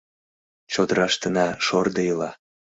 Чодыраштына 0.71 1.47
шордо 1.65 2.01
ила. 2.11 2.31